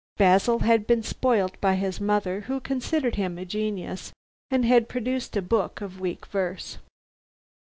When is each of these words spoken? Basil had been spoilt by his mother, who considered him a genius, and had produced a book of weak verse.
Basil 0.17 0.57
had 0.61 0.87
been 0.87 1.03
spoilt 1.03 1.61
by 1.61 1.75
his 1.75 2.01
mother, 2.01 2.41
who 2.47 2.59
considered 2.59 3.17
him 3.17 3.37
a 3.37 3.45
genius, 3.45 4.11
and 4.49 4.65
had 4.65 4.89
produced 4.89 5.37
a 5.37 5.43
book 5.43 5.79
of 5.79 5.99
weak 6.01 6.25
verse. 6.25 6.79